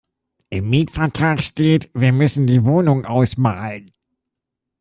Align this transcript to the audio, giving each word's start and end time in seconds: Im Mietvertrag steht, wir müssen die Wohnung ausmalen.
Im 0.49 0.67
Mietvertrag 0.71 1.43
steht, 1.43 1.91
wir 1.93 2.11
müssen 2.11 2.47
die 2.47 2.65
Wohnung 2.65 3.05
ausmalen. 3.05 3.91